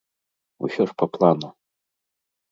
[0.67, 1.49] Усё ж па плану.